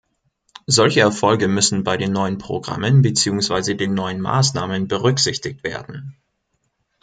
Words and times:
Solche 0.65 1.01
Erfolge 1.01 1.47
müssen 1.47 1.83
bei 1.83 1.95
den 1.95 2.11
neuen 2.11 2.39
Programmen 2.39 3.03
beziehungsweise 3.03 3.75
den 3.75 3.93
neuen 3.93 4.19
Maßnahmen 4.19 4.87
berücksichtigt 4.87 5.63
werden. 5.63 6.17